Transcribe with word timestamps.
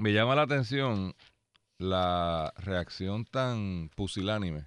me 0.00 0.12
llama 0.12 0.36
la 0.36 0.42
atención 0.42 1.14
la 1.78 2.52
reacción 2.56 3.24
tan 3.24 3.90
pusilánime 3.94 4.64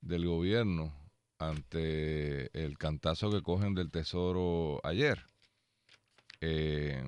del 0.00 0.26
gobierno 0.26 0.92
ante 1.38 2.50
el 2.60 2.76
cantazo 2.78 3.30
que 3.30 3.42
cogen 3.42 3.74
del 3.74 3.90
Tesoro 3.90 4.80
ayer. 4.84 5.24
Eh, 6.40 7.02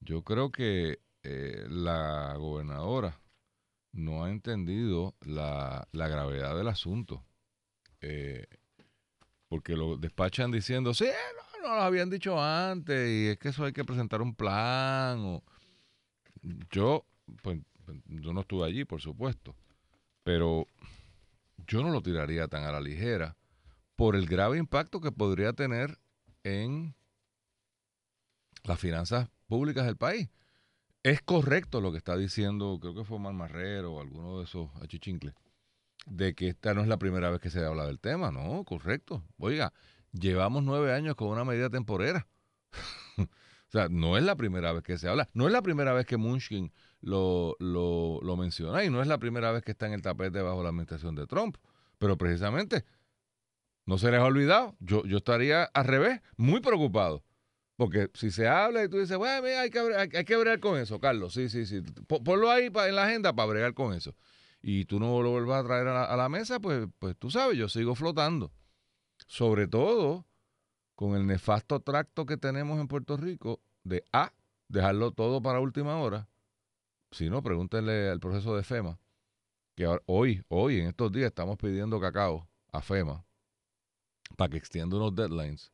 yo 0.00 0.22
creo 0.22 0.50
que 0.50 1.00
eh, 1.22 1.66
la 1.68 2.34
gobernadora 2.36 3.20
no 3.92 4.24
ha 4.24 4.30
entendido 4.30 5.14
la, 5.20 5.86
gravedad 5.92 6.56
del 6.56 6.68
asunto. 6.68 7.24
Eh, 8.00 8.46
porque 9.48 9.76
lo 9.76 9.96
despachan 9.96 10.50
diciendo, 10.50 10.94
sí, 10.94 11.04
no, 11.04 11.68
no, 11.68 11.74
lo 11.76 11.82
habían 11.82 12.08
dicho 12.08 12.40
antes 12.40 13.10
y 13.10 13.28
es 13.28 13.38
que 13.38 13.48
eso 13.48 13.64
hay 13.64 13.72
que 13.72 13.84
presentar 13.84 14.22
un 14.22 14.34
plan. 14.34 15.18
O... 15.20 15.42
Yo, 16.70 17.04
pues, 17.42 17.60
yo 18.06 18.32
no 18.32 18.40
estuve 18.40 18.66
allí, 18.66 18.84
por 18.84 19.00
supuesto, 19.00 19.54
pero 20.22 20.66
yo 21.66 21.82
no 21.82 21.90
lo 21.90 22.02
tiraría 22.02 22.48
tan 22.48 22.64
a 22.64 22.72
la 22.72 22.80
ligera 22.80 23.36
por 23.96 24.16
el 24.16 24.26
grave 24.26 24.58
impacto 24.58 25.00
que 25.00 25.12
podría 25.12 25.52
tener 25.52 25.98
en 26.42 26.94
las 28.64 28.78
finanzas 28.78 29.28
públicas 29.46 29.86
del 29.86 29.96
país. 29.96 30.30
Es 31.02 31.22
correcto 31.22 31.80
lo 31.80 31.92
que 31.92 31.98
está 31.98 32.16
diciendo, 32.16 32.78
creo 32.80 32.94
que 32.94 33.04
fue 33.04 33.16
Omar 33.16 33.32
Marrero 33.32 33.94
o 33.94 34.00
alguno 34.00 34.38
de 34.38 34.44
esos 34.44 34.70
achichincles, 34.82 35.34
de 36.06 36.34
que 36.34 36.48
esta 36.48 36.74
no 36.74 36.82
es 36.82 36.88
la 36.88 36.98
primera 36.98 37.30
vez 37.30 37.40
que 37.40 37.50
se 37.50 37.64
habla 37.64 37.86
del 37.86 38.00
tema, 38.00 38.30
no, 38.30 38.64
correcto. 38.64 39.22
Oiga, 39.38 39.72
llevamos 40.12 40.62
nueve 40.62 40.92
años 40.92 41.14
con 41.14 41.28
una 41.28 41.44
medida 41.44 41.70
temporera. 41.70 42.26
o 43.70 43.72
sea, 43.72 43.88
no 43.88 44.18
es 44.18 44.24
la 44.24 44.36
primera 44.36 44.72
vez 44.72 44.82
que 44.82 44.98
se 44.98 45.08
habla, 45.08 45.28
no 45.32 45.46
es 45.46 45.52
la 45.52 45.62
primera 45.62 45.92
vez 45.92 46.04
que 46.04 46.16
Munchkin 46.16 46.72
lo, 47.00 47.56
lo, 47.60 48.36
menciona 48.36 48.84
y 48.84 48.90
no 48.90 49.00
es 49.00 49.06
la 49.06 49.18
primera 49.18 49.52
vez 49.52 49.62
que 49.62 49.70
está 49.70 49.86
en 49.86 49.92
el 49.92 50.02
tapete 50.02 50.42
bajo 50.42 50.62
la 50.62 50.70
administración 50.70 51.14
de 51.14 51.26
Trump, 51.26 51.56
pero 51.98 52.18
precisamente 52.18 52.84
no 53.86 53.96
se 53.96 54.10
les 54.10 54.20
ha 54.20 54.24
olvidado, 54.24 54.76
yo, 54.80 55.04
yo 55.04 55.18
estaría 55.18 55.64
al 55.64 55.84
revés, 55.84 56.20
muy 56.36 56.60
preocupado 56.60 57.24
porque 57.80 58.10
si 58.12 58.30
se 58.30 58.46
habla 58.46 58.84
y 58.84 58.90
tú 58.90 58.98
dices, 58.98 59.16
bueno, 59.16 59.46
hay 59.58 59.70
que, 59.70 59.78
hay, 59.78 60.24
que 60.26 60.36
bregar 60.36 60.60
con 60.60 60.78
eso, 60.78 61.00
Carlos. 61.00 61.32
Sí, 61.32 61.48
sí, 61.48 61.64
sí. 61.64 61.80
Ponlo 62.06 62.50
ahí 62.50 62.66
en 62.66 62.94
la 62.94 63.04
agenda 63.04 63.32
para 63.32 63.48
bregar 63.48 63.72
con 63.72 63.94
eso. 63.94 64.14
Y 64.60 64.84
tú 64.84 65.00
no 65.00 65.22
lo 65.22 65.30
vuelvas 65.30 65.64
a 65.64 65.66
traer 65.66 65.88
a 65.88 66.14
la, 66.14 66.28
mesa, 66.28 66.60
pues, 66.60 66.86
pues 66.98 67.16
tú 67.16 67.30
sabes, 67.30 67.56
yo 67.56 67.70
sigo 67.70 67.94
flotando. 67.94 68.52
Sobre 69.26 69.66
todo 69.66 70.26
con 70.94 71.16
el 71.16 71.26
nefasto 71.26 71.80
tracto 71.80 72.26
que 72.26 72.36
tenemos 72.36 72.78
en 72.78 72.86
Puerto 72.86 73.16
Rico 73.16 73.62
de 73.84 74.04
A, 74.12 74.32
dejarlo 74.68 75.12
todo 75.12 75.42
para 75.42 75.60
última 75.60 75.96
hora. 75.98 76.28
Si 77.10 77.28
no, 77.28 77.42
pregúntenle 77.42 78.08
al 78.08 78.20
proceso 78.20 78.56
de 78.56 78.62
FEMA, 78.62 78.98
que 79.74 79.86
hoy, 80.06 80.42
hoy, 80.48 80.80
en 80.80 80.86
estos 80.86 81.10
días, 81.10 81.28
estamos 81.28 81.56
pidiendo 81.58 82.00
cacao 82.00 82.48
a 82.72 82.80
FEMA 82.80 83.24
para 84.36 84.50
que 84.50 84.58
extienda 84.58 84.96
unos 84.96 85.14
deadlines 85.14 85.72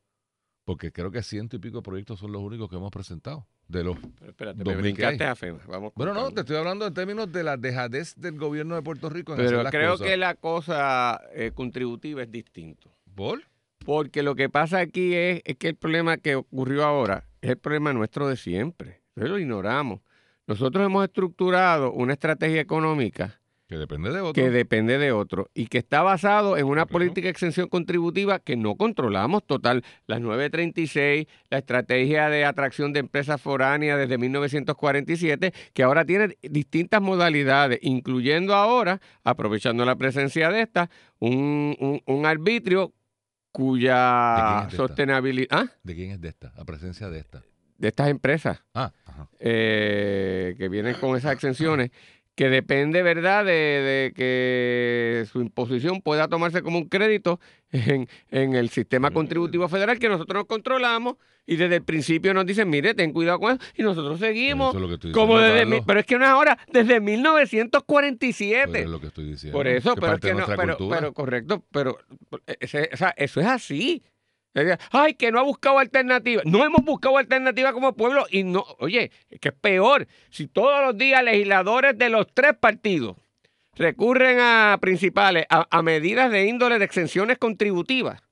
porque 0.67 0.91
creo 0.91 1.13
que 1.13 1.23
ciento 1.23 1.57
y 1.57 1.61
pico 1.61 1.77
de 1.79 1.83
proyectos 1.83 2.19
son 2.19 2.33
los 2.33 2.43
únicos 2.43 2.69
que 2.69 2.75
hemos 2.77 2.91
presentado. 2.91 3.47
De 3.69 3.83
los 3.83 3.97
Pero 4.19 4.31
espérate, 4.31 4.65
me 4.65 4.77
brincaste 4.77 5.25
a 5.25 5.35
FEMA. 5.35 5.61
Vamos 5.67 5.93
bueno, 5.95 6.13
no, 6.13 6.31
te 6.33 6.41
estoy 6.41 6.57
hablando 6.57 6.87
en 6.87 6.95
términos 6.95 7.33
de 7.33 7.45
la 7.45 7.57
dejadez 7.57 8.15
del 8.17 8.37
gobierno 8.37 8.75
de 8.75 8.83
Puerto 8.83 9.09
Rico 9.09 9.33
en 9.33 9.39
Pero 9.39 9.61
hacer 9.61 9.70
creo 9.70 9.97
que 9.97 10.17
la 10.17 10.35
cosa 10.35 11.20
eh, 11.33 11.53
contributiva 11.55 12.23
es 12.23 12.31
distinto. 12.31 12.91
¿Por? 13.15 13.43
Porque 13.85 14.25
lo 14.25 14.35
que 14.35 14.48
pasa 14.48 14.81
aquí 14.81 15.15
es, 15.15 15.41
es, 15.45 15.57
que 15.57 15.69
el 15.69 15.77
problema 15.77 16.17
que 16.17 16.35
ocurrió 16.35 16.85
ahora 16.85 17.25
es 17.47 17.52
el 17.52 17.58
problema 17.58 17.92
nuestro 17.92 18.28
de 18.28 18.36
siempre. 18.36 19.02
Entonces 19.11 19.30
lo 19.30 19.39
ignoramos. 19.39 20.00
Nosotros 20.47 20.84
hemos 20.84 21.05
estructurado 21.05 21.92
una 21.92 22.12
estrategia 22.12 22.61
económica 22.61 23.41
que 23.69 23.77
depende 23.78 24.12
de 24.12 24.20
otro. 24.20 24.33
Que 24.33 24.50
depende 24.50 24.98
de 24.98 25.11
otro. 25.11 25.50
Y 25.52 25.67
que 25.67 25.78
está 25.78 26.02
basado 26.02 26.56
en 26.56 26.67
una 26.67 26.86
política 26.86 27.27
de 27.27 27.30
exención 27.30 27.69
contributiva 27.69 28.39
que 28.39 28.56
no 28.56 28.77
controlamos 28.77 29.45
total. 29.45 29.85
Las 30.06 30.20
936, 30.20 31.27
la 31.51 31.58
estrategia 31.58 32.29
de 32.29 32.45
atracción 32.45 32.92
de 32.92 33.01
empresas 33.01 33.40
foráneas 33.40 33.98
desde 33.98 34.18
1947, 34.18 35.52
que 35.73 35.83
ahora 35.83 36.05
tiene 36.05 36.36
distintas 36.42 37.02
modalidades, 37.02 37.80
incluyendo 37.83 38.55
ahora, 38.55 39.01
aprovechando 39.24 39.85
la 39.85 39.96
presencia 39.96 40.51
de 40.51 40.62
esta, 40.62 40.89
un, 41.18 42.01
un, 42.06 42.27
arbitrio 42.27 42.92
cuya 43.56 44.68
sostenibilidad... 44.70 45.48
¿Ah? 45.50 45.67
¿De 45.83 45.94
quién 45.94 46.11
es 46.11 46.20
de 46.20 46.28
esta? 46.28 46.52
La 46.58 46.67
presencia 46.67 47.08
de 47.08 47.20
esta 47.20 47.42
de 47.78 47.89
estas 47.89 48.08
empresas 48.08 48.62
ah, 48.74 48.92
eh, 49.39 50.55
que 50.56 50.68
vienen 50.68 50.94
con 50.94 51.17
esas 51.17 51.33
exenciones 51.33 51.90
que 52.36 52.51
depende, 52.51 53.02
¿verdad?, 53.02 53.47
de, 53.47 54.13
que 54.14 55.24
su 55.33 55.41
imposición 55.41 56.02
pueda 56.02 56.29
tomarse 56.29 56.63
como 56.63 56.79
un 56.79 56.89
crédito 56.89 57.41
en, 57.73 58.07
el 58.30 58.69
sistema 58.69 59.11
contributivo 59.11 59.69
federal 59.69 59.98
que 59.98 60.11
nosotros 60.11 60.41
nos 60.41 60.47
controlamos 60.47 61.17
y 61.47 61.57
desde 61.57 61.77
el 61.77 61.83
principio 61.83 62.35
nos 62.35 62.45
dicen, 62.45 62.69
mire, 62.69 62.92
ten 62.92 63.13
cuidado 63.13 63.41
con 63.41 63.52
eso, 63.55 63.63
y 63.74 63.83
nosotros 63.83 64.20
seguimos. 64.20 64.77
como 65.14 65.39
desde 65.39 65.83
pero 65.86 66.01
es 66.01 66.07
que 66.07 66.19
no 66.19 66.24
es 66.24 66.30
ahora, 66.30 66.58
desde 66.70 67.01
1947. 67.01 68.68
Pues 68.68 68.83
es 68.83 68.91
lo 68.91 69.01
que 69.01 69.07
estoy 69.07 69.24
diciendo. 69.24 69.57
Por 69.57 69.67
eso, 69.67 69.95
pero, 69.95 70.14
es 70.14 70.20
que 70.20 70.35
no, 70.35 70.47
pero, 70.47 71.14
correcto, 71.14 71.64
pero 71.70 71.98
eso 72.61 73.41
es 73.41 73.47
así. 73.47 74.03
Ay, 74.90 75.14
que 75.14 75.30
no 75.30 75.39
ha 75.39 75.42
buscado 75.42 75.78
alternativa. 75.78 76.42
No 76.44 76.64
hemos 76.64 76.84
buscado 76.84 77.18
alternativa 77.18 77.72
como 77.72 77.94
pueblo 77.94 78.27
y 78.30 78.44
no, 78.44 78.64
oye, 78.78 79.11
que 79.40 79.48
es 79.48 79.55
peor. 79.55 80.06
Si 80.30 80.48
todos 80.48 80.84
los 80.84 80.96
días 80.96 81.22
legisladores 81.22 81.98
de 81.98 82.08
los 82.08 82.27
tres 82.33 82.55
partidos 82.58 83.17
recurren 83.74 84.39
a 84.40 84.78
principales, 84.80 85.46
a, 85.50 85.83
medidas 85.83 86.30
de 86.30 86.46
índole 86.46 86.78
de 86.78 86.84
exenciones 86.84 87.39
contributivas 87.39 88.22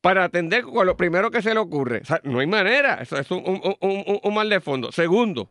para 0.00 0.24
atender 0.24 0.62
con 0.62 0.86
lo 0.86 0.96
primero 0.96 1.30
que 1.30 1.42
se 1.42 1.52
le 1.52 1.60
ocurre. 1.60 2.02
no 2.24 2.40
hay 2.40 2.46
manera. 2.46 2.94
Eso 2.94 3.18
es 3.18 3.30
un, 3.30 4.34
mal 4.34 4.48
de 4.48 4.60
fondo. 4.60 4.90
Segundo, 4.92 5.50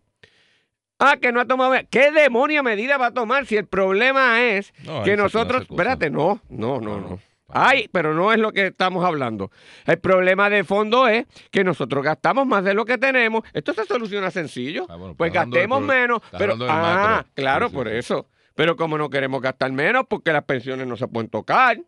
Ah, 1.04 1.18
que 1.20 1.32
no 1.32 1.42
ha 1.42 1.46
tomado. 1.46 1.74
¿Qué 1.90 2.12
demonia 2.12 2.62
medida 2.62 2.96
va 3.00 3.08
a 3.08 3.12
tomar 3.12 3.48
si 3.48 3.58
el 3.58 3.66
problema 3.66 4.44
es 4.44 4.72
que 5.04 5.18
nosotros. 5.18 5.64
espérate, 5.64 6.12
no, 6.12 6.42
no, 6.48 6.80
no, 6.80 7.02
no. 7.02 7.20
Ay, 7.54 7.90
pero 7.92 8.14
no 8.14 8.32
es 8.32 8.40
lo 8.40 8.52
que 8.52 8.68
estamos 8.68 9.04
hablando. 9.06 9.52
El 9.86 10.00
problema 10.00 10.50
de 10.50 10.64
fondo 10.64 11.08
es 11.08 11.26
que 11.52 11.64
nosotros 11.64 12.04
gastamos 12.04 12.46
más 12.48 12.64
de 12.64 12.74
lo 12.74 12.86
que 12.86 12.98
tenemos. 12.98 13.44
Esto 13.54 13.74
se 13.74 13.86
soluciona 13.86 14.32
sencillo. 14.32 14.86
Ah, 14.90 14.98
pues, 14.98 15.16
pues 15.18 15.34
gastemos 15.34 15.82
menos. 15.82 16.22
Pero, 16.38 16.56
ah, 16.62 17.26
claro, 17.34 17.70
por 17.70 17.88
eso. 17.88 18.28
Pero 18.56 18.76
como 18.76 18.98
no 18.98 19.10
queremos 19.10 19.42
gastar 19.42 19.72
menos, 19.72 20.06
porque 20.10 20.34
las 20.34 20.44
pensiones 20.44 20.88
no 20.88 20.98
se 20.98 21.08
pueden 21.08 21.30
tocar. 21.30 21.80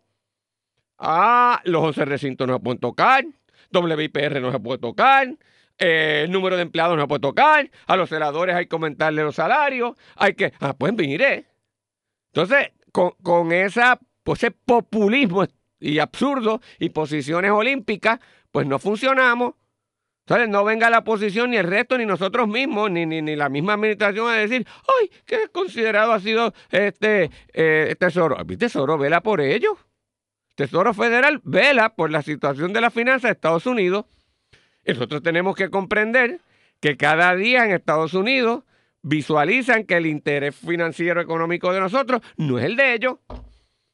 Ah, 0.98 1.60
los 1.64 1.82
11 1.82 2.04
recintos 2.04 2.46
no 2.46 2.54
se 2.54 2.60
pueden 2.60 2.78
tocar. 2.78 3.24
WIPR 3.72 4.40
no 4.40 4.52
se 4.52 4.60
puede 4.60 4.78
tocar. 4.78 5.28
Eh, 5.78 6.22
el 6.24 6.30
número 6.30 6.56
de 6.56 6.62
empleados 6.62 6.96
no 6.96 7.02
se 7.02 7.08
puede 7.08 7.20
tocar. 7.20 7.70
A 7.86 7.96
los 7.96 8.08
celadores 8.08 8.54
hay 8.54 8.66
que 8.66 8.76
aumentarle 8.76 9.22
los 9.22 9.34
salarios. 9.34 9.96
Hay 10.16 10.34
que. 10.34 10.52
Ah, 10.60 10.74
pues 10.76 10.92
mire. 10.94 11.46
Entonces, 12.32 12.72
con, 12.92 13.12
con 13.22 13.52
esa 13.52 13.98
pues 14.24 14.42
ese 14.42 14.50
populismo 14.50 15.46
y 15.78 15.98
absurdo 16.00 16.60
y 16.78 16.88
posiciones 16.88 17.52
olímpicas, 17.52 18.18
pues 18.50 18.66
no 18.66 18.78
funcionamos. 18.78 19.54
Entonces 20.26 20.48
no 20.48 20.64
venga 20.64 20.88
la 20.88 21.00
oposición 21.00 21.50
ni 21.50 21.58
el 21.58 21.66
resto, 21.66 21.98
ni 21.98 22.06
nosotros 22.06 22.48
mismos, 22.48 22.90
ni, 22.90 23.04
ni, 23.04 23.20
ni 23.20 23.36
la 23.36 23.50
misma 23.50 23.74
administración 23.74 24.30
a 24.30 24.36
decir, 24.36 24.66
¡ay, 25.00 25.10
qué 25.26 25.48
considerado 25.52 26.12
ha 26.12 26.20
sido 26.20 26.54
este 26.70 27.30
eh, 27.52 27.94
Tesoro! 27.98 28.42
Mi 28.46 28.56
Tesoro 28.56 28.96
vela 28.96 29.20
por 29.20 29.42
ello. 29.42 29.76
Tesoro 30.54 30.94
Federal 30.94 31.42
vela 31.44 31.94
por 31.94 32.10
la 32.10 32.22
situación 32.22 32.72
de 32.72 32.80
la 32.80 32.90
finanza 32.90 33.28
de 33.28 33.32
Estados 33.32 33.66
Unidos. 33.66 34.06
Nosotros 34.86 35.22
tenemos 35.22 35.56
que 35.56 35.68
comprender 35.68 36.40
que 36.80 36.96
cada 36.96 37.34
día 37.34 37.64
en 37.66 37.72
Estados 37.72 38.14
Unidos 38.14 38.64
visualizan 39.02 39.84
que 39.84 39.96
el 39.96 40.06
interés 40.06 40.56
financiero 40.56 41.20
económico 41.20 41.70
de 41.72 41.80
nosotros 41.80 42.22
no 42.38 42.58
es 42.58 42.64
el 42.64 42.76
de 42.76 42.94
ellos. 42.94 43.18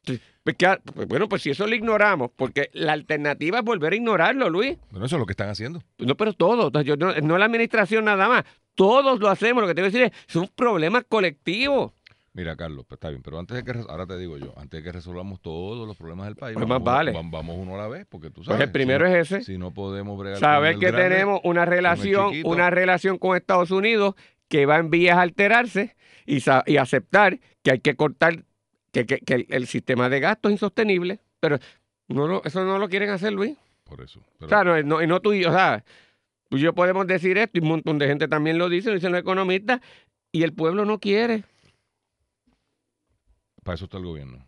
Pues, 0.03 0.19
pues, 0.43 1.07
bueno, 1.07 1.29
pues 1.29 1.43
si 1.43 1.51
eso 1.51 1.67
lo 1.67 1.75
ignoramos, 1.75 2.31
porque 2.35 2.69
la 2.73 2.93
alternativa 2.93 3.59
es 3.59 3.63
volver 3.63 3.93
a 3.93 3.95
ignorarlo, 3.95 4.49
Luis. 4.49 4.77
Bueno, 4.89 5.05
eso 5.05 5.15
es 5.15 5.19
lo 5.19 5.25
que 5.25 5.33
están 5.33 5.49
haciendo. 5.49 5.83
No, 5.99 6.15
pero 6.15 6.33
todos, 6.33 6.71
no, 6.97 7.13
no 7.13 7.37
la 7.37 7.45
administración 7.45 8.05
nada 8.05 8.27
más, 8.27 8.43
todos 8.73 9.19
lo 9.19 9.29
hacemos. 9.29 9.61
Lo 9.61 9.67
que 9.67 9.75
te 9.75 9.81
voy 9.81 9.89
a 9.89 9.91
decir 9.91 10.03
es, 10.03 10.11
son 10.27 10.49
problemas 10.55 11.03
colectivos. 11.07 11.91
Mira, 12.33 12.55
Carlos, 12.55 12.85
pues 12.87 12.95
está 12.97 13.09
bien, 13.09 13.21
pero 13.21 13.37
antes 13.39 13.57
de 13.57 13.63
que, 13.63 13.77
ahora 13.89 14.07
te 14.07 14.17
digo 14.17 14.37
yo, 14.37 14.53
antes 14.55 14.79
de 14.79 14.83
que 14.83 14.91
resolvamos 14.93 15.41
todos 15.41 15.85
los 15.85 15.97
problemas 15.97 16.27
del 16.27 16.37
país, 16.37 16.53
pues 16.53 16.65
vamos, 16.65 16.81
más 16.81 16.93
vale. 16.93 17.11
vamos, 17.11 17.57
uno 17.59 17.75
a 17.75 17.77
la 17.77 17.87
vez, 17.89 18.07
porque 18.07 18.29
tú 18.29 18.35
pues 18.35 18.47
sabes. 18.47 18.61
el 18.61 18.71
primero 18.71 19.05
es 19.05 19.31
ese. 19.31 19.43
Si 19.43 19.57
no 19.57 19.73
podemos 19.73 20.17
bregar 20.17 20.39
Sabes 20.39 20.77
que 20.77 20.93
tenemos 20.93 21.41
una 21.43 21.65
relación, 21.65 22.33
una 22.45 22.69
relación 22.69 23.17
con 23.17 23.35
Estados 23.35 23.69
Unidos 23.69 24.15
que 24.47 24.65
va 24.65 24.77
en 24.77 24.89
vías 24.89 25.17
a 25.17 25.21
alterarse 25.21 25.97
y, 26.25 26.37
y 26.67 26.77
aceptar 26.77 27.39
que 27.63 27.71
hay 27.71 27.79
que 27.79 27.95
cortar 27.95 28.45
que, 28.91 29.45
el, 29.49 29.67
sistema 29.67 30.09
de 30.09 30.19
gasto 30.19 30.49
es 30.49 30.53
insostenible, 30.53 31.19
pero 31.39 31.57
no 32.07 32.41
eso 32.43 32.63
no 32.65 32.77
lo 32.77 32.89
quieren 32.89 33.09
hacer, 33.09 33.33
Luis. 33.33 33.57
Por 33.83 34.01
eso. 34.01 34.21
O 34.39 34.47
sea, 34.47 34.63
no, 34.63 34.81
no, 34.83 35.01
y 35.01 35.07
no 35.07 35.21
tú 35.21 35.33
y 35.33 35.41
yo, 35.41 35.49
o 35.49 35.53
sea, 35.53 35.83
tú 36.49 36.57
y 36.57 36.61
yo 36.61 36.73
podemos 36.73 37.07
decir 37.07 37.37
esto 37.37 37.57
y 37.57 37.61
un 37.61 37.69
montón 37.69 37.97
de 37.99 38.07
gente 38.07 38.27
también 38.27 38.57
lo 38.57 38.69
dice, 38.69 38.89
lo 38.89 38.95
dicen 38.95 39.11
los 39.11 39.21
economistas, 39.21 39.81
y 40.31 40.43
el 40.43 40.53
pueblo 40.53 40.85
no 40.85 40.99
quiere. 40.99 41.43
Para 43.63 43.75
eso 43.75 43.85
está 43.85 43.97
el 43.97 44.05
gobierno. 44.05 44.47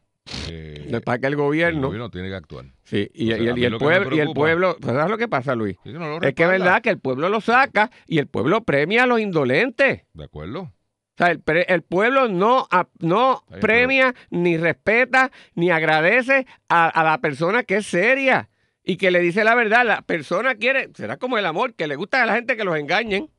Eh, 0.49 1.01
para 1.03 1.19
que 1.19 1.27
el 1.27 1.35
gobierno. 1.35 1.79
El 1.79 1.85
gobierno 1.85 2.09
tiene 2.09 2.29
que 2.29 2.35
actuar. 2.35 2.65
Sí, 2.83 3.09
y, 3.13 3.31
el, 3.31 3.77
pueblo, 3.77 4.15
y 4.15 4.19
el 4.19 4.31
pueblo. 4.33 4.77
¿Sabes 4.81 5.09
lo 5.09 5.17
que 5.17 5.27
pasa, 5.27 5.55
Luis? 5.55 5.77
es 5.83 6.33
que 6.33 6.43
es 6.43 6.49
verdad 6.49 6.81
que 6.81 6.89
el 6.89 6.99
pueblo 6.99 7.29
lo 7.29 7.41
saca 7.41 7.91
y 8.07 8.19
el 8.19 8.27
pueblo 8.27 8.63
premia 8.63 9.03
a 9.03 9.07
los 9.07 9.19
indolentes. 9.19 10.03
De 10.13 10.23
acuerdo. 10.23 10.71
O 11.13 11.17
sea, 11.17 11.27
el, 11.29 11.83
pueblo 11.83 12.27
no, 12.27 12.67
no 12.99 13.43
premia, 13.61 14.15
ni 14.31 14.57
respeta, 14.57 15.31
ni 15.53 15.69
agradece 15.69 16.47
a, 16.69 16.89
a, 16.89 17.03
la 17.03 17.19
persona 17.19 17.63
que 17.63 17.77
es 17.77 17.85
seria 17.85 18.49
y 18.83 18.97
que 18.97 19.11
le 19.11 19.19
dice 19.19 19.43
la 19.43 19.53
verdad. 19.53 19.85
La 19.85 20.01
persona 20.01 20.55
quiere, 20.55 20.89
será 20.95 21.17
como 21.17 21.37
el 21.37 21.45
amor, 21.45 21.75
que 21.75 21.87
le 21.87 21.95
gusta 21.95 22.23
a 22.23 22.25
la 22.25 22.33
gente 22.33 22.57
que 22.57 22.63
los 22.63 22.77
engañen. 22.77 23.29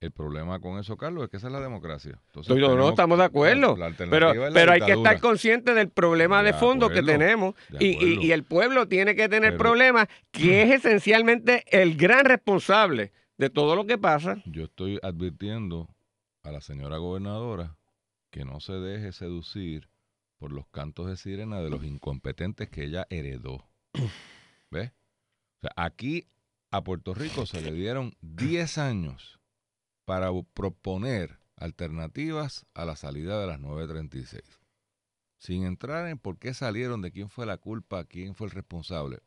El 0.00 0.12
problema 0.12 0.60
con 0.60 0.78
eso, 0.78 0.96
Carlos, 0.96 1.24
es 1.24 1.30
que 1.30 1.36
esa 1.36 1.48
es 1.48 1.52
la 1.52 1.60
democracia. 1.60 2.18
Entonces, 2.28 2.56
no, 2.56 2.74
no, 2.74 2.88
estamos 2.88 3.18
de 3.18 3.24
acuerdo. 3.24 3.76
pero 4.10 4.32
pero 4.54 4.72
hay 4.72 4.80
que 4.80 4.92
estar 4.92 5.20
consciente 5.20 5.74
del 5.74 5.90
problema 5.90 6.42
de, 6.42 6.54
fondo 6.54 6.88
que 6.88 7.02
tenemos 7.02 7.54
y, 7.78 8.30
el 8.32 8.44
pueblo 8.44 8.88
tiene 8.88 9.14
que 9.14 9.28
tener 9.28 9.58
problemas, 9.58 10.08
que 10.30 10.62
es 10.62 10.70
esencialmente 10.76 11.64
el 11.66 11.98
gran 11.98 12.24
responsable 12.24 13.12
de 13.36 13.50
todo 13.50 13.76
lo 13.76 13.84
que 13.84 13.98
pasa. 13.98 14.38
Yo 14.46 14.64
estoy 14.64 14.98
advirtiendo 15.02 15.90
a 16.42 16.50
la 16.50 16.60
señora 16.60 16.98
gobernadora 16.98 17.76
que 18.30 18.44
no 18.44 18.60
se 18.60 18.74
deje 18.74 19.12
seducir 19.12 19.88
por 20.36 20.52
los 20.52 20.66
cantos 20.68 21.06
de 21.06 21.16
sirena 21.16 21.60
de 21.60 21.70
los 21.70 21.84
incompetentes 21.84 22.70
que 22.70 22.84
ella 22.84 23.06
heredó. 23.10 23.68
¿Ves? 24.70 24.92
O 25.58 25.60
sea, 25.60 25.72
aquí 25.76 26.28
a 26.70 26.82
Puerto 26.82 27.14
Rico 27.14 27.44
se 27.46 27.60
le 27.60 27.72
dieron 27.72 28.16
10 28.22 28.78
años 28.78 29.40
para 30.04 30.30
proponer 30.54 31.38
alternativas 31.56 32.66
a 32.74 32.84
la 32.84 32.96
salida 32.96 33.40
de 33.40 33.46
las 33.46 33.60
936. 33.60 34.42
Sin 35.36 35.64
entrar 35.64 36.08
en 36.08 36.18
por 36.18 36.38
qué 36.38 36.54
salieron, 36.54 37.02
de 37.02 37.12
quién 37.12 37.28
fue 37.28 37.46
la 37.46 37.58
culpa, 37.58 38.04
quién 38.04 38.34
fue 38.34 38.46
el 38.46 38.52
responsable. 38.52 39.20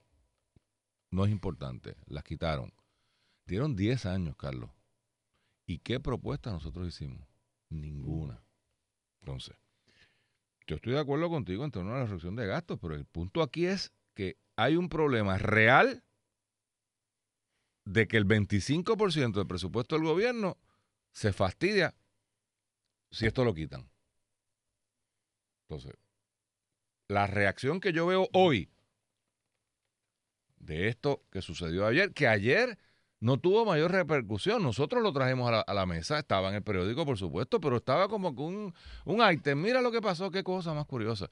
No 1.12 1.26
es 1.26 1.32
importante, 1.32 1.96
las 2.06 2.24
quitaron. 2.24 2.74
Dieron 3.46 3.76
10 3.76 4.06
años, 4.06 4.36
Carlos. 4.36 4.72
¿Y 5.66 5.80
qué 5.80 6.00
propuesta 6.00 6.52
nosotros 6.52 6.88
hicimos? 6.88 7.28
Ninguna. 7.70 8.44
Entonces, 9.22 9.56
yo 10.68 10.76
estoy 10.76 10.94
de 10.94 11.00
acuerdo 11.00 11.30
contigo 11.30 11.64
en 11.64 11.72
torno 11.72 11.94
a 11.94 12.00
la 12.00 12.06
reducción 12.06 12.36
de 12.36 12.46
gastos, 12.46 12.80
pero 12.82 12.96
el 12.96 13.06
punto 13.06 13.42
aquí 13.42 13.66
es 13.66 13.94
que 14.14 14.38
hay 14.56 14.76
un 14.76 14.90
problema 14.90 15.38
real 15.38 16.04
de 17.86 18.08
que 18.08 18.18
el 18.18 18.26
25% 18.26 19.34
del 19.34 19.48
presupuesto 19.48 19.96
del 19.96 20.06
gobierno 20.06 20.58
se 21.12 21.34
fastidia 21.34 21.96
si 23.12 23.26
esto 23.26 23.44
lo 23.44 23.54
quitan. 23.54 23.90
Entonces, 25.68 25.94
la 27.08 27.28
reacción 27.28 27.80
que 27.80 27.94
yo 27.94 28.08
veo 28.08 28.28
hoy 28.34 28.70
de 30.58 30.88
esto 30.88 31.24
que 31.30 31.42
sucedió 31.42 31.86
ayer, 31.86 32.14
que 32.14 32.28
ayer 32.28 32.78
no 33.24 33.38
tuvo 33.38 33.66
mayor 33.66 33.92
repercusión. 33.92 34.62
Nosotros 34.62 35.02
lo 35.02 35.14
trajimos 35.14 35.50
a 35.66 35.74
la, 35.74 35.86
mesa, 35.86 36.20
estaba 36.20 36.50
en 36.50 36.56
el 36.56 36.62
periódico, 36.62 37.06
por 37.06 37.18
supuesto, 37.18 37.62
pero 37.62 37.78
estaba 37.78 38.10
como 38.10 38.30
un, 38.30 38.74
un 39.06 39.32
ítem. 39.32 39.60
Mira 39.60 39.82
lo 39.82 39.92
que 39.92 40.02
pasó, 40.02 40.30
qué 40.30 40.44
cosa 40.44 40.74
más 40.74 40.86
curiosa. 40.86 41.30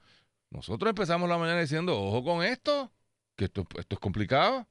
Nosotros 0.51 0.89
empezamos 0.89 1.27
la 1.27 1.37
mañana 1.37 1.59
diciendo, 1.59 2.01
ojo 2.01 2.23
con 2.23 2.45
esto, 2.45 2.93
que 3.35 3.45
esto, 3.45 3.67
esto 3.77 3.95
es 3.95 3.99
complicado. 3.99 4.65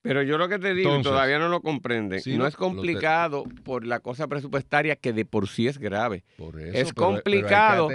Pero 0.00 0.22
yo 0.22 0.38
lo 0.38 0.48
que 0.48 0.58
te 0.58 0.72
digo, 0.72 0.98
todavía 1.02 1.38
no 1.38 1.50
lo 1.50 1.60
comprende. 1.60 2.22
no, 2.38 2.46
es 2.46 2.56
complicado 2.56 3.44
por 3.64 3.84
la 3.84 4.00
cosa 4.00 4.28
presupuestaria 4.28 4.96
que 4.96 5.12
de 5.12 5.26
por 5.26 5.46
sí 5.46 5.68
es 5.68 5.76
grave. 5.76 6.24
Por 6.38 6.58
eso, 6.58 6.78
es 6.78 6.94
complicado, 6.94 7.88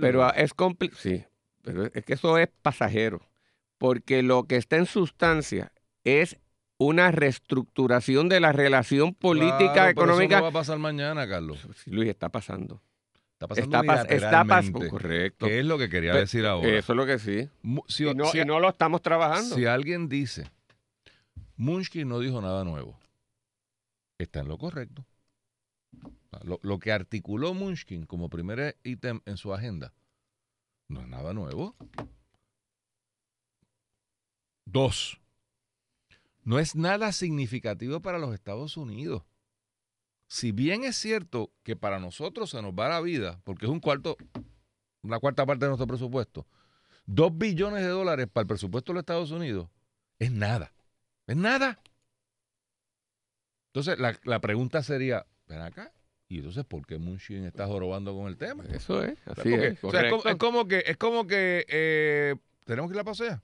pero, 0.00 0.34
es 0.34 0.54
complicado. 0.54 1.00
Sí, 1.00 1.24
pero 1.62 1.84
es 1.84 2.04
que 2.04 2.14
eso 2.14 2.36
es 2.36 2.48
pasajero. 2.62 3.20
Porque 3.78 4.24
lo 4.24 4.44
que 4.44 4.56
está 4.56 4.76
en 4.76 4.86
sustancia 4.86 5.72
es 6.04 6.38
una 6.78 7.10
reestructuración 7.10 8.28
de 8.28 8.40
la 8.40 8.52
relación 8.52 9.14
política 9.14 9.88
económica. 9.88 10.36
Eso 10.36 10.40
no 10.40 10.42
va 10.42 10.48
a 10.48 10.60
pasar 10.60 10.78
mañana, 10.78 11.28
Carlos. 11.28 11.66
Luis, 11.86 12.08
está 12.08 12.28
pasando. 12.28 12.82
Está 13.34 13.48
pasando 13.48 13.82
está, 14.08 14.44
pasando, 14.44 14.88
correcto. 14.88 15.46
¿Qué 15.46 15.60
es 15.60 15.66
lo 15.66 15.76
que 15.76 15.88
quería 15.88 16.14
decir 16.14 16.46
ahora? 16.46 16.68
Eso 16.68 16.92
es 16.92 16.96
lo 16.96 17.06
que 17.06 17.18
sí. 17.18 17.48
Si, 17.88 18.04
y 18.04 18.44
no 18.44 18.60
lo 18.60 18.68
estamos 18.68 19.02
trabajando. 19.02 19.56
Si 19.56 19.66
alguien 19.66 20.08
dice 20.08 20.50
Munchkin 21.56 22.08
no 22.08 22.18
dijo 22.18 22.40
nada 22.40 22.64
nuevo. 22.64 22.98
Está 24.18 24.40
en 24.40 24.48
lo 24.48 24.58
correcto. 24.58 25.06
Lo, 26.62 26.78
que 26.78 26.92
articuló 26.92 27.54
Munchkin 27.54 28.06
como 28.06 28.28
primer 28.30 28.76
ítem 28.82 29.20
en 29.26 29.36
su 29.36 29.52
agenda 29.52 29.92
no 30.88 31.02
es 31.02 31.08
nada 31.08 31.32
nuevo. 31.34 31.76
Dos, 34.64 35.20
no 36.44 36.58
es 36.58 36.74
nada 36.74 37.12
significativo 37.12 38.00
para 38.00 38.18
los 38.18 38.34
Estados 38.34 38.76
Unidos. 38.76 39.22
Si 40.26 40.50
bien 40.50 40.84
es 40.84 40.96
cierto 40.96 41.52
que 41.62 41.76
para 41.76 41.98
nosotros 41.98 42.50
se 42.50 42.62
nos 42.62 42.72
va 42.72 42.88
la 42.88 43.00
vida, 43.00 43.40
porque 43.44 43.66
es 43.66 43.70
un 43.70 43.80
cuarto, 43.80 44.16
una 45.02 45.18
cuarta 45.18 45.44
parte 45.44 45.64
de 45.64 45.68
nuestro 45.68 45.86
presupuesto, 45.86 46.46
dos 47.06 47.36
billones 47.36 47.82
de 47.82 47.88
dólares 47.88 48.28
para 48.32 48.42
el 48.42 48.48
presupuesto 48.48 48.92
de 48.92 48.94
los 48.94 49.02
Estados 49.02 49.30
Unidos 49.30 49.68
es 50.18 50.32
nada. 50.32 50.72
Es 51.26 51.36
nada. 51.36 51.80
Entonces, 53.74 53.98
la, 53.98 54.40
pregunta 54.40 54.82
sería, 54.82 55.26
ven 55.46 55.60
acá, 55.60 55.92
¿y 56.28 56.38
entonces 56.38 56.64
por 56.64 56.86
qué 56.86 56.98
Munchin 56.98 57.44
está 57.44 57.66
jorobando 57.66 58.14
con 58.14 58.26
el 58.28 58.36
tema? 58.36 58.64
Eso 58.70 59.02
es, 59.02 59.18
así 59.26 59.54
es, 59.54 59.82
es, 59.82 60.36
como, 60.38 60.68
que, 60.68 60.84
es 60.86 60.96
como 60.96 61.26
que 61.26 61.64
eh, 61.68 62.36
tenemos 62.64 62.90
que 62.90 62.94
ir 62.94 62.98
a 62.98 63.02
la 63.02 63.04
pasea. 63.04 63.42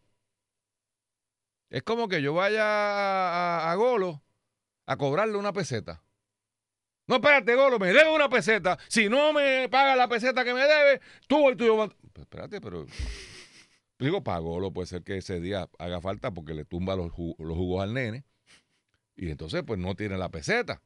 Es 1.70 1.82
como 1.82 2.08
que 2.08 2.22
yo 2.22 2.34
vaya 2.34 2.64
a, 2.64 3.70
a, 3.70 3.74
Golo 3.74 4.22
a 4.86 4.96
cobrarle 4.96 5.36
una 5.36 5.52
peseta. 5.52 6.02
No, 7.06 7.16
espérate, 7.16 7.54
Golo, 7.54 7.78
me 7.78 7.92
debe 7.92 8.14
una 8.14 8.28
peseta. 8.28 8.78
Si 8.88 9.08
no 9.08 9.32
me 9.32 9.68
paga 9.68 9.96
la 9.96 10.08
peseta 10.08 10.44
que 10.44 10.54
me 10.54 10.62
debe, 10.62 11.00
tú 11.26 11.50
y 11.50 11.56
tú 11.56 11.64
yo... 11.64 11.76
Pues 12.12 12.24
espérate, 12.24 12.60
pero 12.60 12.86
Digo, 13.98 14.22
pagó, 14.22 14.72
puede 14.72 14.86
ser 14.86 15.02
que 15.02 15.16
ese 15.16 15.40
día 15.40 15.68
haga 15.78 16.00
falta 16.00 16.32
porque 16.32 16.54
le 16.54 16.64
tumba 16.64 16.94
los, 16.94 17.10
los 17.16 17.56
jugos 17.56 17.82
al 17.82 17.94
nene. 17.94 18.24
Y 19.16 19.30
entonces, 19.30 19.64
pues 19.66 19.80
no 19.80 19.96
tiene 19.96 20.16
la 20.16 20.28
peseta. 20.28 20.82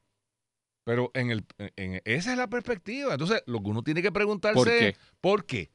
Pero 0.84 1.10
en 1.14 1.30
el, 1.30 1.44
en, 1.76 2.00
esa 2.04 2.32
es 2.32 2.38
la 2.38 2.48
perspectiva. 2.48 3.12
Entonces, 3.12 3.42
lo 3.46 3.62
que 3.62 3.68
uno 3.68 3.82
tiene 3.82 4.00
que 4.00 4.12
preguntarse 4.12 4.56
¿Por 4.56 4.68
qué? 4.68 4.88
es, 4.88 4.98
¿por 5.20 5.44
qué? 5.44 5.70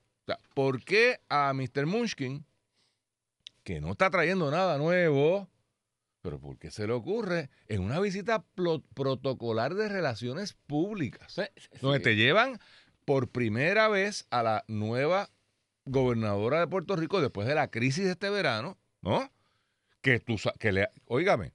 ¿Por 0.55 0.83
qué 0.83 1.19
a 1.29 1.53
Mr. 1.53 1.85
Munchkin, 1.85 2.45
que 3.67 3.81
no 3.81 3.91
está 3.91 4.09
trayendo 4.09 4.49
nada 4.49 4.77
nuevo, 4.77 5.49
pero 6.21 6.39
por 6.39 6.57
qué 6.57 6.71
se 6.71 6.87
le 6.87 6.93
ocurre 6.93 7.49
en 7.67 7.81
una 7.81 7.99
visita 7.99 8.45
protocolar 8.93 9.75
de 9.75 9.89
relaciones 9.89 10.53
públicas, 10.67 11.35
donde 11.81 11.99
te 11.99 12.15
llevan 12.15 12.59
por 13.03 13.27
primera 13.27 13.89
vez 13.89 14.25
a 14.29 14.41
la 14.41 14.63
nueva 14.69 15.31
gobernadora 15.83 16.61
de 16.61 16.67
Puerto 16.67 16.95
Rico 16.95 17.19
después 17.19 17.45
de 17.45 17.55
la 17.55 17.67
crisis 17.67 18.05
de 18.05 18.11
este 18.11 18.29
verano, 18.29 18.77
¿no? 19.01 19.29
Que 19.99 20.21
tú, 20.21 20.37
que 20.59 20.71
le, 20.71 20.87
oígame. 21.03 21.51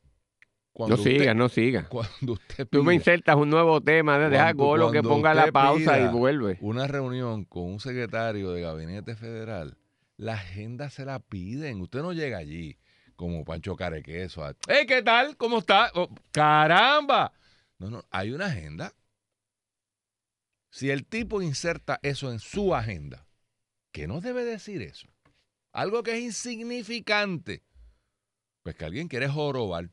no 0.74 0.98
siga, 0.98 1.32
no 1.32 1.48
siga. 1.48 1.88
Cuando 1.88 2.34
usted 2.34 2.68
Tú 2.68 2.84
me 2.84 2.92
insertas 2.92 3.36
un 3.36 3.48
nuevo 3.48 3.80
tema, 3.80 4.18
deja 4.18 4.52
Golo 4.52 4.92
que 4.92 5.02
ponga 5.02 5.32
la 5.32 5.50
pausa 5.50 5.98
y 5.98 6.08
vuelve. 6.08 6.58
Una 6.60 6.86
reunión 6.86 7.46
con 7.46 7.62
un 7.62 7.80
secretario 7.80 8.52
de 8.52 8.60
gabinete 8.60 9.16
federal, 9.16 9.78
la 10.16 10.34
agenda 10.34 10.90
se 10.90 11.04
la 11.04 11.18
piden. 11.18 11.80
Usted 11.80 12.00
no 12.00 12.12
llega 12.12 12.38
allí 12.38 12.78
como 13.16 13.44
Pancho 13.44 13.76
Carequeso. 13.76 14.42
¡Hey, 14.68 14.86
qué 14.86 15.02
tal! 15.02 15.36
¿Cómo 15.36 15.58
está? 15.58 15.90
Oh, 15.94 16.08
¡Caramba! 16.30 17.32
No, 17.78 17.90
no, 17.90 18.04
hay 18.10 18.32
una 18.32 18.46
agenda. 18.46 18.94
Si 20.70 20.90
el 20.90 21.04
tipo 21.04 21.42
inserta 21.42 21.98
eso 22.02 22.32
en 22.32 22.38
su 22.38 22.74
agenda, 22.74 23.26
¿Qué 23.92 24.08
nos 24.08 24.22
debe 24.22 24.42
decir 24.44 24.80
eso? 24.80 25.06
Algo 25.70 26.02
que 26.02 26.16
es 26.16 26.22
insignificante. 26.22 27.62
Pues 28.62 28.74
que 28.74 28.86
alguien 28.86 29.06
quiere 29.06 29.28
jorobar. 29.28 29.90